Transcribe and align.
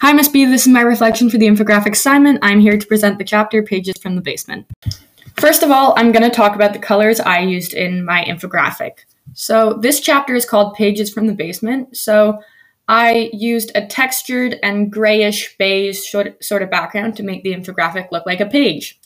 Hi, 0.00 0.12
Miss 0.12 0.28
B. 0.28 0.44
This 0.44 0.62
is 0.62 0.72
my 0.72 0.82
reflection 0.82 1.28
for 1.28 1.38
the 1.38 1.48
infographic 1.48 1.90
assignment. 1.90 2.38
I'm 2.40 2.60
here 2.60 2.78
to 2.78 2.86
present 2.86 3.18
the 3.18 3.24
chapter 3.24 3.64
Pages 3.64 3.96
from 4.00 4.14
the 4.14 4.20
Basement. 4.20 4.70
First 5.40 5.64
of 5.64 5.72
all, 5.72 5.92
I'm 5.96 6.12
going 6.12 6.22
to 6.22 6.30
talk 6.30 6.54
about 6.54 6.72
the 6.72 6.78
colors 6.78 7.18
I 7.18 7.40
used 7.40 7.74
in 7.74 8.04
my 8.04 8.22
infographic. 8.22 8.92
So, 9.34 9.74
this 9.74 9.98
chapter 9.98 10.36
is 10.36 10.44
called 10.44 10.74
Pages 10.74 11.12
from 11.12 11.26
the 11.26 11.34
Basement. 11.34 11.96
So, 11.96 12.40
I 12.86 13.28
used 13.32 13.72
a 13.74 13.86
textured 13.88 14.60
and 14.62 14.88
grayish 14.90 15.56
beige 15.58 15.98
sort 15.98 16.62
of 16.62 16.70
background 16.70 17.16
to 17.16 17.24
make 17.24 17.42
the 17.42 17.52
infographic 17.52 18.12
look 18.12 18.24
like 18.24 18.40
a 18.40 18.46
page. 18.46 19.00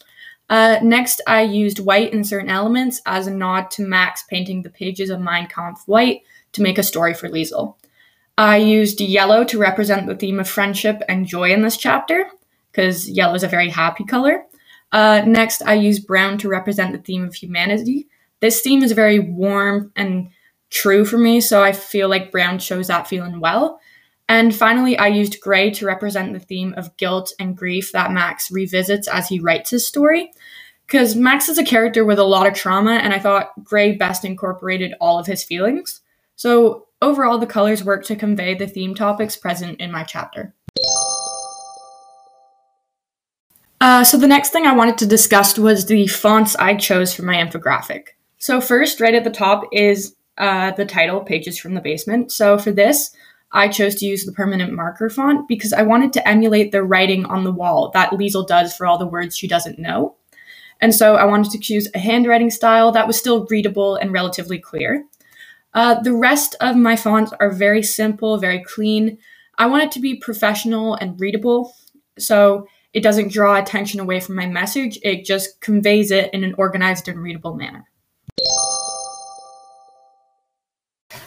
Uh, 0.50 0.78
next, 0.82 1.22
I 1.26 1.40
used 1.40 1.78
white 1.78 2.12
in 2.12 2.22
certain 2.22 2.50
elements 2.50 3.00
as 3.06 3.26
a 3.26 3.34
nod 3.34 3.70
to 3.72 3.82
Max 3.82 4.24
painting 4.28 4.60
the 4.60 4.68
pages 4.68 5.08
of 5.08 5.20
Mein 5.20 5.46
Kampf 5.46 5.88
white 5.88 6.20
to 6.52 6.60
make 6.60 6.76
a 6.76 6.82
story 6.82 7.14
for 7.14 7.30
Liesel. 7.30 7.76
I 8.38 8.56
used 8.56 9.00
yellow 9.00 9.44
to 9.44 9.58
represent 9.58 10.06
the 10.06 10.16
theme 10.16 10.40
of 10.40 10.48
friendship 10.48 11.02
and 11.08 11.26
joy 11.26 11.52
in 11.52 11.62
this 11.62 11.76
chapter, 11.76 12.26
because 12.70 13.08
yellow 13.08 13.34
is 13.34 13.42
a 13.42 13.48
very 13.48 13.68
happy 13.68 14.04
color. 14.04 14.44
Uh, 14.90 15.22
next, 15.26 15.62
I 15.62 15.74
used 15.74 16.06
brown 16.06 16.38
to 16.38 16.48
represent 16.48 16.92
the 16.92 16.98
theme 16.98 17.24
of 17.24 17.34
humanity. 17.34 18.08
This 18.40 18.60
theme 18.60 18.82
is 18.82 18.92
very 18.92 19.18
warm 19.18 19.92
and 19.96 20.30
true 20.70 21.04
for 21.04 21.18
me, 21.18 21.40
so 21.40 21.62
I 21.62 21.72
feel 21.72 22.08
like 22.08 22.32
brown 22.32 22.58
shows 22.58 22.88
that 22.88 23.06
feeling 23.06 23.40
well. 23.40 23.80
And 24.28 24.54
finally, 24.54 24.96
I 24.96 25.08
used 25.08 25.40
gray 25.40 25.70
to 25.72 25.86
represent 25.86 26.32
the 26.32 26.40
theme 26.40 26.74
of 26.76 26.96
guilt 26.96 27.32
and 27.38 27.56
grief 27.56 27.92
that 27.92 28.12
Max 28.12 28.50
revisits 28.50 29.06
as 29.08 29.28
he 29.28 29.40
writes 29.40 29.70
his 29.70 29.86
story. 29.86 30.32
Because 30.86 31.14
Max 31.14 31.48
is 31.48 31.58
a 31.58 31.64
character 31.64 32.04
with 32.04 32.18
a 32.18 32.24
lot 32.24 32.46
of 32.46 32.54
trauma, 32.54 32.92
and 32.92 33.12
I 33.12 33.18
thought 33.18 33.52
gray 33.62 33.92
best 33.92 34.24
incorporated 34.24 34.94
all 35.00 35.18
of 35.18 35.26
his 35.26 35.44
feelings. 35.44 36.00
So 36.36 36.88
Overall, 37.02 37.38
the 37.38 37.46
colors 37.46 37.82
work 37.82 38.04
to 38.04 38.14
convey 38.14 38.54
the 38.54 38.68
theme 38.68 38.94
topics 38.94 39.36
present 39.36 39.80
in 39.80 39.90
my 39.90 40.04
chapter. 40.04 40.54
Uh, 43.80 44.04
so 44.04 44.16
the 44.16 44.28
next 44.28 44.50
thing 44.50 44.66
I 44.66 44.76
wanted 44.76 44.98
to 44.98 45.06
discuss 45.06 45.58
was 45.58 45.86
the 45.86 46.06
fonts 46.06 46.54
I 46.54 46.76
chose 46.76 47.12
for 47.12 47.22
my 47.22 47.34
infographic. 47.34 48.10
So 48.38 48.60
first, 48.60 49.00
right 49.00 49.16
at 49.16 49.24
the 49.24 49.30
top 49.30 49.64
is 49.72 50.14
uh, 50.38 50.70
the 50.70 50.86
title, 50.86 51.20
Pages 51.20 51.58
from 51.58 51.74
the 51.74 51.80
Basement. 51.80 52.30
So 52.30 52.56
for 52.56 52.70
this, 52.70 53.10
I 53.50 53.66
chose 53.66 53.96
to 53.96 54.06
use 54.06 54.24
the 54.24 54.30
permanent 54.30 54.72
marker 54.72 55.10
font 55.10 55.48
because 55.48 55.72
I 55.72 55.82
wanted 55.82 56.12
to 56.12 56.28
emulate 56.28 56.70
the 56.70 56.84
writing 56.84 57.26
on 57.26 57.42
the 57.42 57.52
wall 57.52 57.90
that 57.94 58.12
Liesel 58.12 58.46
does 58.46 58.76
for 58.76 58.86
all 58.86 58.96
the 58.96 59.08
words 59.08 59.36
she 59.36 59.48
doesn't 59.48 59.80
know. 59.80 60.14
And 60.80 60.94
so 60.94 61.16
I 61.16 61.24
wanted 61.24 61.50
to 61.52 61.60
choose 61.60 61.88
a 61.94 61.98
handwriting 61.98 62.50
style 62.50 62.92
that 62.92 63.06
was 63.06 63.16
still 63.16 63.46
readable 63.46 63.96
and 63.96 64.12
relatively 64.12 64.58
clear. 64.58 65.04
Uh, 65.74 66.00
the 66.02 66.12
rest 66.12 66.54
of 66.60 66.76
my 66.76 66.96
fonts 66.96 67.32
are 67.40 67.50
very 67.50 67.82
simple, 67.82 68.38
very 68.38 68.62
clean. 68.62 69.18
I 69.58 69.66
want 69.66 69.84
it 69.84 69.92
to 69.92 70.00
be 70.00 70.16
professional 70.16 70.94
and 70.96 71.18
readable, 71.18 71.74
so 72.18 72.66
it 72.92 73.02
doesn't 73.02 73.32
draw 73.32 73.56
attention 73.56 74.00
away 74.00 74.20
from 74.20 74.34
my 74.34 74.46
message. 74.46 74.98
It 75.02 75.24
just 75.24 75.60
conveys 75.60 76.10
it 76.10 76.32
in 76.34 76.44
an 76.44 76.54
organized 76.58 77.08
and 77.08 77.22
readable 77.22 77.54
manner. 77.54 77.88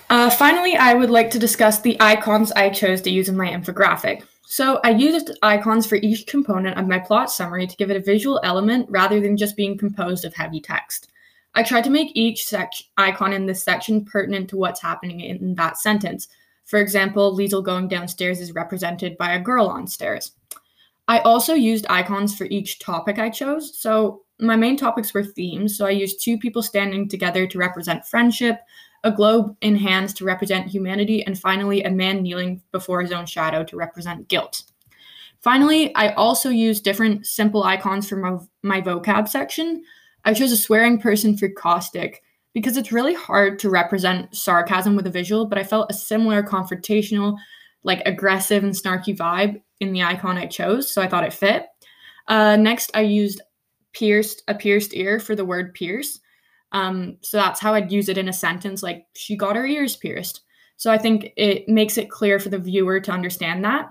Uh, 0.10 0.30
finally, 0.30 0.76
I 0.76 0.94
would 0.94 1.10
like 1.10 1.32
to 1.32 1.40
discuss 1.40 1.82
the 1.82 1.98
icons 2.00 2.52
I 2.52 2.70
chose 2.70 3.02
to 3.02 3.10
use 3.10 3.28
in 3.28 3.36
my 3.36 3.48
infographic. 3.48 4.24
So 4.46 4.80
I 4.84 4.92
used 4.92 5.32
icons 5.42 5.88
for 5.88 5.96
each 5.96 6.28
component 6.28 6.78
of 6.78 6.88
my 6.88 7.00
plot 7.00 7.32
summary 7.32 7.66
to 7.66 7.76
give 7.76 7.90
it 7.90 7.98
a 7.98 8.02
visual 8.02 8.40
element 8.44 8.86
rather 8.90 9.20
than 9.20 9.38
just 9.38 9.58
being 9.58 9.78
composed 9.78 10.24
of 10.24 10.36
heavy 10.36 10.62
text. 10.62 11.10
I 11.56 11.64
tried 11.64 11.86
to 11.86 11.90
make 11.90 12.12
each 12.14 12.46
sec- 12.46 12.74
icon 12.98 13.34
in 13.34 13.46
this 13.46 13.64
section 13.64 14.06
pertinent 14.06 14.50
to 14.50 14.58
what's 14.58 14.82
happening 14.82 15.22
in 15.22 15.56
that 15.56 15.78
sentence. 15.78 16.28
For 16.66 16.80
example, 16.80 17.36
Liesel 17.36 17.64
going 17.64 17.88
downstairs 17.88 18.40
is 18.40 18.54
represented 18.54 19.18
by 19.18 19.34
a 19.34 19.42
girl 19.42 19.68
on 19.68 19.88
stairs. 19.88 20.34
I 21.08 21.20
also 21.20 21.54
used 21.54 21.86
icons 21.90 22.36
for 22.36 22.46
each 22.46 22.80
topic 22.80 23.20
I 23.20 23.30
chose. 23.30 23.78
So 23.78 24.24
my 24.40 24.56
main 24.56 24.76
topics 24.76 25.14
were 25.14 25.24
themes. 25.24 25.78
So 25.78 25.86
I 25.86 25.92
used 25.92 26.22
two 26.22 26.38
people 26.38 26.62
standing 26.62 27.08
together 27.08 27.48
to 27.48 27.58
represent 27.58 28.06
friendship, 28.06 28.60
a 29.04 29.12
globe 29.12 29.56
in 29.62 29.76
hands 29.76 30.14
to 30.16 30.26
represent 30.26 30.68
humanity, 30.68 31.24
and 31.26 31.40
finally 31.40 31.84
a 31.84 31.92
man 31.92 32.24
kneeling 32.24 32.62
before 32.72 33.02
his 33.02 33.12
own 33.12 33.28
shadow 33.28 33.64
to 33.64 33.78
represent 33.78 34.28
guilt. 34.28 34.64
Finally, 35.42 35.94
I 35.96 36.14
also 36.14 36.50
used 36.50 36.84
different 36.84 37.28
simple 37.28 37.64
icons 37.64 38.10
for 38.10 38.16
my, 38.16 38.38
my 38.64 38.82
vocab 38.82 39.30
section. 39.30 39.84
I 40.26 40.34
chose 40.34 40.52
a 40.52 40.58
swearing 40.58 41.00
person 41.00 41.38
for 41.38 41.48
caustic 41.50 42.24
because 42.54 42.78
it's 42.78 42.92
really 42.92 43.14
hard 43.14 43.60
to 43.60 43.70
represent 43.70 44.36
sarcasm 44.36 44.96
with 44.96 45.08
a 45.08 45.12
visual, 45.12 45.46
but 45.46 45.58
I 45.58 45.64
felt 45.64 45.92
a 45.92 45.96
similar 45.96 46.42
confrontational, 46.42 47.38
like 47.84 48.02
aggressive 48.06 48.64
and 48.64 48.74
snarky 48.74 49.16
vibe 49.16 49.62
in 49.80 49.94
the 49.94 50.04
icon 50.04 50.38
I 50.38 50.48
chose, 50.48 50.92
so 50.92 51.02
I 51.02 51.08
thought 51.08 51.26
it 51.26 51.34
fit. 51.34 51.68
Uh, 52.28 52.56
next, 52.56 52.92
I 52.94 53.02
used 53.02 53.42
pierced 53.94 54.44
a 54.48 54.56
pierced 54.56 54.94
ear 54.94 55.20
for 55.20 55.36
the 55.36 55.46
word 55.46 55.74
pierce. 55.74 56.20
Um, 56.72 57.18
so 57.22 57.38
that's 57.38 57.60
how 57.60 57.74
I'd 57.74 57.92
use 57.92 58.10
it 58.10 58.18
in 58.18 58.28
a 58.28 58.34
sentence, 58.34 58.84
like 58.84 59.06
she 59.16 59.38
got 59.38 59.56
her 59.56 59.66
ears 59.66 59.96
pierced. 59.96 60.42
So 60.78 60.92
I 60.92 60.98
think 60.98 61.32
it 61.38 61.70
makes 61.70 61.98
it 61.98 62.10
clear 62.10 62.40
for 62.40 62.50
the 62.50 62.60
viewer 62.60 63.00
to 63.00 63.12
understand 63.12 63.64
that. 63.64 63.90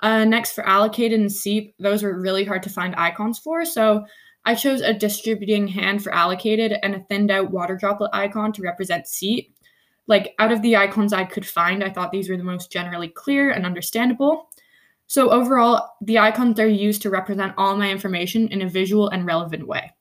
Uh, 0.00 0.24
next, 0.24 0.52
for 0.52 0.66
allocated 0.66 1.20
and 1.20 1.30
seep, 1.30 1.74
those 1.78 2.02
were 2.02 2.20
really 2.20 2.44
hard 2.44 2.62
to 2.62 2.70
find 2.70 2.94
icons 2.96 3.38
for. 3.38 3.64
So 3.64 4.04
I 4.44 4.54
chose 4.54 4.80
a 4.80 4.94
distributing 4.94 5.68
hand 5.68 6.02
for 6.02 6.12
allocated 6.12 6.74
and 6.82 6.94
a 6.94 7.00
thinned 7.00 7.30
out 7.30 7.50
water 7.50 7.76
droplet 7.76 8.10
icon 8.12 8.52
to 8.54 8.62
represent 8.62 9.06
seep. 9.06 9.54
Like 10.06 10.34
out 10.38 10.50
of 10.50 10.62
the 10.62 10.76
icons 10.76 11.12
I 11.12 11.24
could 11.24 11.46
find, 11.46 11.84
I 11.84 11.90
thought 11.90 12.10
these 12.10 12.28
were 12.28 12.36
the 12.36 12.44
most 12.44 12.72
generally 12.72 13.08
clear 13.08 13.50
and 13.50 13.66
understandable. 13.66 14.48
So 15.06 15.30
overall, 15.30 15.90
the 16.00 16.18
icons 16.18 16.58
are 16.58 16.68
used 16.68 17.02
to 17.02 17.10
represent 17.10 17.54
all 17.56 17.76
my 17.76 17.90
information 17.90 18.48
in 18.48 18.62
a 18.62 18.68
visual 18.68 19.08
and 19.08 19.26
relevant 19.26 19.66
way. 19.66 19.92